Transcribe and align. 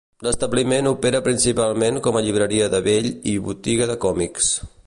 L'establiment 0.27 0.89
opera 0.91 1.19
principalment 1.27 2.01
com 2.07 2.17
a 2.17 2.25
llibreria 2.29 2.73
de 2.77 2.83
vell 2.91 3.13
i 3.35 3.39
botiga 3.51 3.93
de 3.93 4.03
còmics. 4.09 4.55